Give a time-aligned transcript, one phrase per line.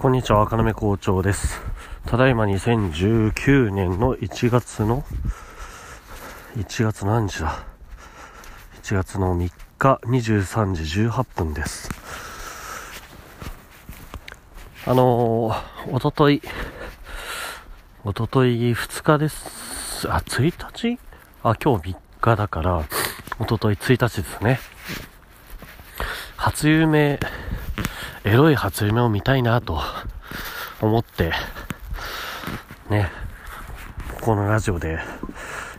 [0.00, 1.60] こんにちは、赤目校長です。
[2.06, 5.04] ただいま2019年の1月の、
[6.56, 7.66] 1月何日だ
[8.82, 11.90] ?1 月の3日23時18分です。
[14.86, 16.40] あのー、おととい、
[18.02, 20.10] おととい2日です。
[20.10, 20.98] あ、1日
[21.42, 22.84] あ、今日3日だから、
[23.38, 24.60] おととい1日ですね。
[26.38, 27.20] 初夢
[28.24, 29.80] エロい初夢を見たいなと
[30.80, 31.32] 思って、
[32.90, 33.10] ね、
[34.20, 34.98] このラジオで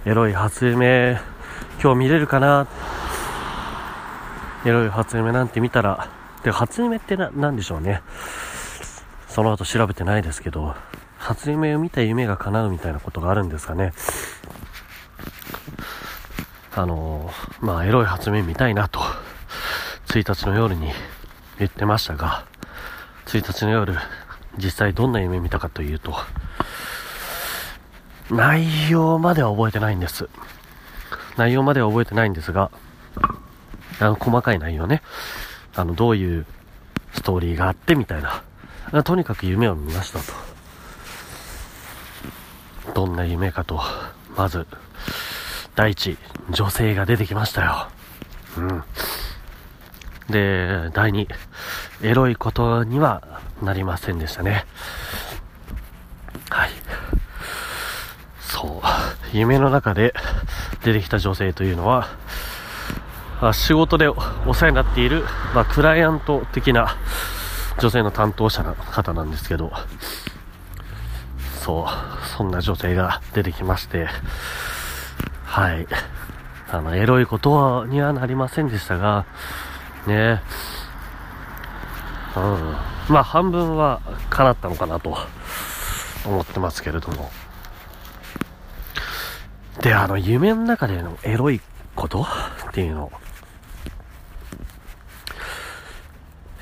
[0.05, 1.19] エロい初夢
[1.81, 2.67] 今日見れるかな？
[4.65, 6.09] エロい初夢なんて見たら、
[6.43, 8.01] で、初夢ってな、なんでしょうね。
[9.27, 10.75] その後調べてないですけど、
[11.17, 13.93] 初夢を見た夢が叶うみたいなことがあるんですかね。
[16.75, 18.99] あのー、まあ、エロい初夢見たいなと、
[20.07, 20.91] 1日の夜に
[21.61, 22.45] 言ってましたが、
[23.27, 23.95] 1日の夜、
[24.57, 26.15] 実際どんな夢見たかというと、
[28.31, 30.27] 内容までは覚えてないんです。
[31.37, 32.71] 内容までは覚えてないんですが、
[33.99, 35.03] あの、細かい内容ね。
[35.75, 36.47] あの、どういう
[37.13, 39.03] ストーリーがあってみたいな。
[39.03, 40.33] とにかく夢を見ましたと。
[42.95, 43.79] どんな夢かと、
[44.35, 44.65] まず、
[45.75, 46.17] 第一、
[46.49, 47.87] 女性が出てきましたよ。
[48.57, 48.83] うん。
[50.31, 51.27] で、第2、
[52.03, 54.65] エロいことにはなりませんでしたね。
[56.49, 56.69] はい。
[58.41, 59.37] そう。
[59.37, 60.13] 夢の中で
[60.83, 62.07] 出てきた女性というのは、
[63.53, 64.15] 仕事でお
[64.53, 65.23] 世話になっている、
[65.55, 66.95] まあ、クライアント的な
[67.79, 69.71] 女性の担当者の方なんですけど、
[71.61, 74.07] そう、そんな女性が出てきまして、
[75.45, 75.87] はい。
[76.71, 79.25] あの、エロいことにはなりませんでしたが、
[80.07, 80.41] ね
[82.35, 82.75] うん。
[83.09, 85.17] まあ、半分は叶ったのかなと
[86.25, 87.31] 思ってますけれども。
[89.81, 91.59] で、あの、夢の中でのエロい
[91.95, 92.25] ことっ
[92.71, 93.11] ていうの、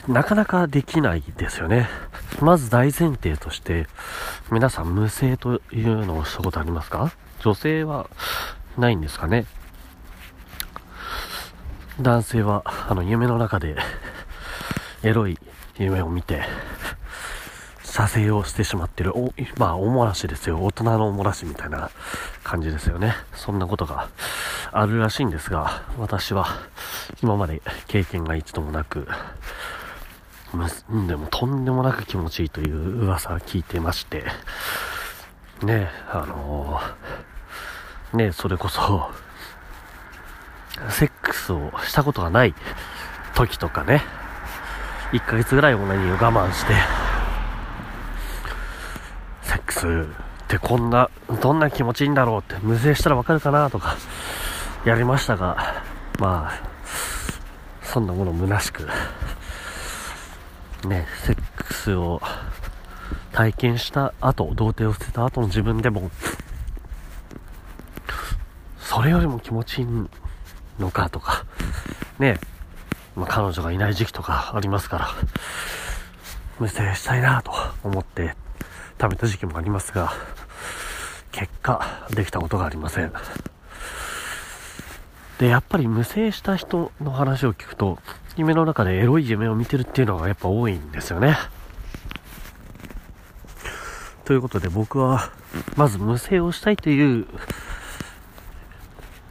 [0.08, 1.88] なかなかできないですよね。
[2.42, 3.88] まず大前提として、
[4.50, 7.12] 皆さん無性というのをしたことありますか？
[7.42, 8.10] 女性は
[8.78, 9.46] ないんですかね？
[12.02, 13.76] 男性は、あの、夢の中で、
[15.04, 15.38] エロい
[15.78, 16.44] 夢を見て、
[17.84, 20.64] 射精をしてしまってる、お、まあ、おもらしですよ。
[20.64, 21.92] 大人のおもらしみたいな
[22.44, 23.16] 感じですよね。
[23.34, 24.08] そんなことが
[24.72, 26.48] あるらしいんですが、私は、
[27.22, 29.08] 今まで経験が一度もなく、
[31.08, 34.24] でもとんでもなく気持ちいいという噂を聞いてまして、
[35.64, 36.80] ね、あの、
[38.14, 39.12] ね、それこそ、
[40.90, 42.54] セックスをしたことがない
[43.36, 44.02] 時とかね、
[45.12, 46.74] 1ヶ月ぐらいオナニーを我慢して、
[49.44, 51.10] セックスってこんな、
[51.42, 53.98] どんな気持ちいいんだろうって、無制したらわかるかなとか、
[54.86, 55.84] やりましたが、
[56.20, 56.70] まあ、
[57.84, 58.88] そんなもの虚しく、
[60.88, 62.22] ね、セックスを
[63.32, 66.12] 体験した後、童貞を捨てた後の自分でも、
[68.80, 69.86] それよりも気持ちいい
[70.80, 71.46] のかとか、
[72.18, 72.40] ね、
[73.16, 75.10] まあ、彼女がいない時期とかありますから、
[76.60, 77.52] 無制したいなと
[77.84, 78.36] 思って
[79.00, 80.12] 食べた時期もありますが、
[81.32, 83.14] 結果、できたことがありません。
[85.40, 88.00] で、やっぱり無制した人の話を聞くと、
[88.36, 91.38] 夢の中でエロい夢を見てるっていうのがやっぱ多いんですよね。
[94.26, 95.32] ということで僕は、
[95.76, 97.26] まず無制をしたいという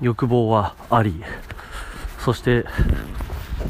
[0.01, 1.23] 欲望はあり、
[2.25, 2.65] そして、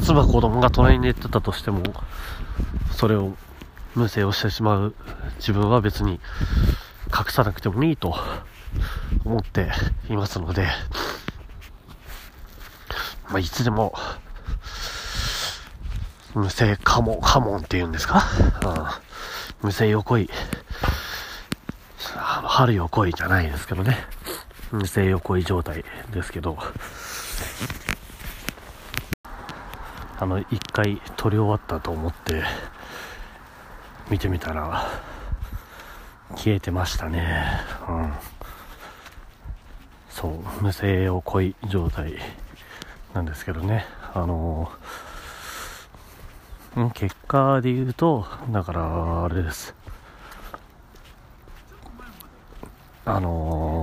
[0.03, 1.83] 妻子供が隣に寝てたとしても、
[2.93, 3.34] それを
[3.94, 4.94] 無制をしてしまう
[5.37, 6.21] 自分は別に
[7.06, 8.15] 隠さなくてもいいと
[9.25, 9.69] 思って
[10.11, 10.66] いますので、
[13.28, 13.95] まあ、いつでも、
[16.34, 18.22] 無性カモン、カモンって言うんですか、
[19.63, 20.28] うん、無性横井、
[22.04, 24.17] 春横井じゃないですけどね。
[24.86, 26.59] 性横井状態ですけど、
[30.20, 32.42] あの、一回撮り終わったと思って、
[34.10, 34.86] 見てみたら、
[36.30, 37.47] 消えてましたね。
[37.88, 38.12] うん。
[40.10, 42.14] そう、無声横井状態
[43.14, 43.86] なんですけどね。
[44.12, 44.71] あの
[46.94, 49.74] 結果で言うと、だから、あれです。
[53.04, 53.78] あのー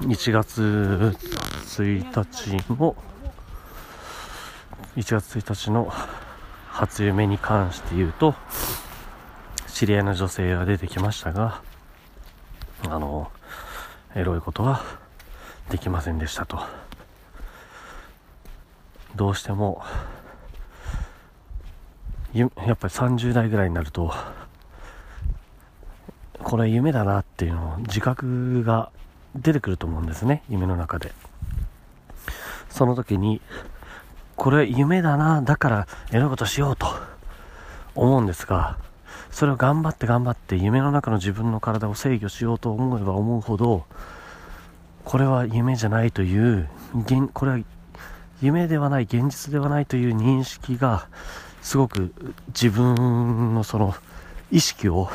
[0.00, 1.14] 1月
[1.64, 2.96] 1日の
[4.96, 5.92] 1月1日の
[6.68, 8.34] 初夢に関して言うと
[9.66, 11.62] 知り合いの女性が出てきましたが
[12.88, 13.30] あの
[14.14, 14.82] エロいことは
[15.70, 16.60] できませんでしたと。
[19.16, 19.82] どうしても
[22.34, 24.12] やっぱり30代ぐらいになると
[26.42, 28.90] これ夢だなっていうのを自覚が
[29.38, 31.12] 出てくると思うんですね夢の中で。
[32.70, 33.40] その時に
[34.36, 36.86] これ夢だなだからエロいことしようと
[37.94, 38.76] 思うんですが
[39.30, 43.86] それを頑張って頑張って夢の中の自分の体を制御しようと思えば思うほど
[45.04, 47.58] これは夢じゃないという現これは
[48.42, 51.08] 夢ではない現実ではないという認識が
[51.62, 52.12] すごく
[52.48, 53.94] 自分のその
[54.50, 55.08] 意識を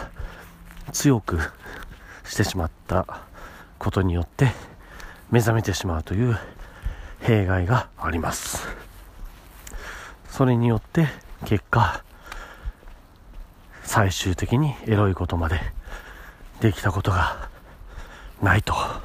[0.91, 1.39] 強く
[2.24, 3.31] してしまった。
[3.81, 4.51] ことによって
[5.31, 6.38] 目覚めてしまうという
[7.22, 8.68] 弊害があります。
[10.30, 11.07] それによって
[11.45, 12.04] 結果
[13.83, 15.60] 最終的にエロいことまで
[16.60, 17.50] できたことが
[18.39, 18.74] ないと。
[18.74, 19.01] は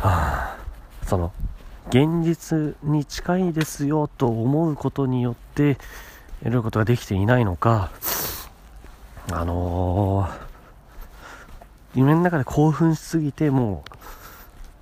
[0.00, 0.56] あ、
[1.04, 1.32] その
[1.90, 5.76] 現実に近いですよと思うことによって
[6.42, 7.90] 得ることができていないのか
[9.30, 10.49] あのー、
[11.94, 13.84] 夢の中で興奮しすぎても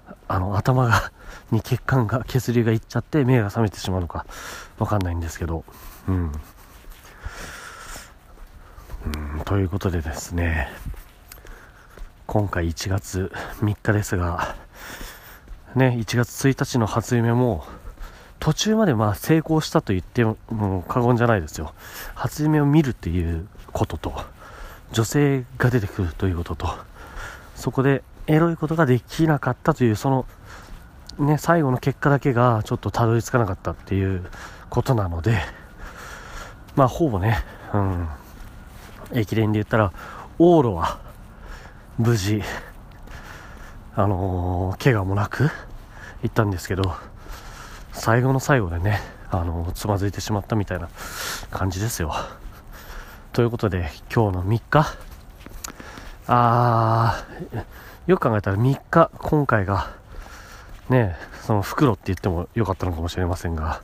[0.08, 1.10] うあの頭が
[1.50, 4.26] に血管が血流がいっちゃって目が覚めてしまうのか
[4.78, 5.64] わかんないんですけど
[6.06, 6.32] うん
[9.36, 10.68] うんということでですね
[12.26, 14.54] 今回1月3日ですが
[15.74, 17.64] ね、1月1日の初夢も、
[18.40, 20.36] 途中までまあ成功したと言っても
[20.88, 21.74] 過言じゃないですよ。
[22.14, 24.14] 初夢を見るっていうことと、
[24.92, 26.68] 女性が出てくるということと、
[27.58, 30.26] そこでエロいことができなかったという、その、
[31.18, 34.24] ね、最後の結果だけがちょっとたどり着かなかったっていう
[34.70, 35.38] ことなので、
[36.76, 37.38] まあほぼね、
[37.74, 38.08] うん、
[39.12, 39.92] 駅伝で言ったら、
[40.38, 41.00] 往路は
[41.98, 42.42] 無事
[43.96, 45.50] あのー、怪我もなく
[46.22, 46.94] 行ったんですけど、
[47.90, 50.88] 最後の最後でね、あのー、つまずいてしまったみたいな
[51.50, 52.14] 感じですよ。
[53.32, 54.86] ということで、今日の3日、
[56.28, 57.64] あー、
[58.06, 59.90] よく考えたら3日、今回が、
[60.90, 63.80] ね、その袋って言ってもよかったのかもしれませんが、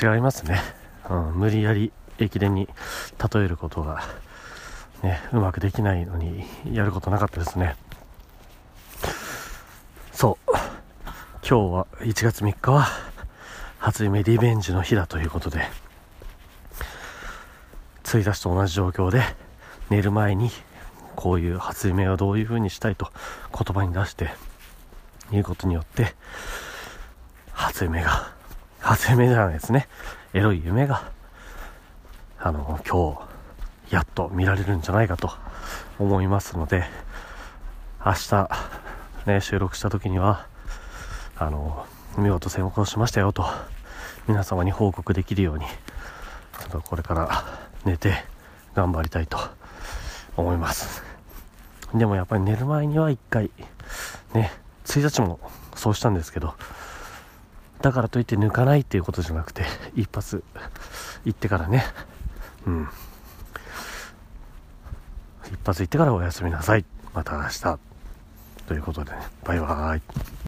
[0.00, 0.60] 違いますね。
[1.10, 2.68] うん、無理やり駅伝に
[3.32, 4.04] 例えることが、
[5.02, 7.74] ね、うまくできないのに、やることなかったですね。
[10.12, 10.52] そう
[11.44, 12.86] 今日は1月3日は
[13.80, 15.66] 初夢リベンジの日だということで
[18.04, 19.22] 1日と同じ状況で
[19.90, 20.52] 寝る前に
[21.16, 23.08] こういう初夢はどういう風にしたいと
[23.52, 24.30] 言葉に出して
[25.30, 26.14] 言うことによって
[27.52, 28.32] 初夢が
[28.80, 29.88] 初夢じゃないですね。
[30.34, 31.10] エロい夢が
[32.38, 33.18] あの今
[33.88, 35.30] 日やっと見られるんじゃないかと
[35.98, 36.84] 思いますので
[38.04, 38.48] 明日
[39.26, 40.46] ね、収録した時には、
[41.36, 41.86] あの、
[42.18, 43.46] 見事成功しましたよと、
[44.26, 45.64] 皆様に報告できるように、
[46.58, 47.44] ちょっとこれから
[47.84, 48.14] 寝て
[48.74, 49.38] 頑張りたいと
[50.36, 51.02] 思います。
[51.94, 53.50] でもやっぱり寝る前には一回、
[54.34, 54.50] ね、
[54.86, 55.38] 1日も
[55.74, 56.54] そうしたんですけど、
[57.82, 59.64] だからといって抜かないっていうことじゃなくて、
[59.94, 60.42] 一発
[61.24, 61.84] 行ってからね、
[62.66, 62.88] うん。
[65.52, 66.84] 一発行ってからおやすみなさい。
[67.12, 67.78] また明日。
[68.66, 70.32] ということでね、バイバーイ。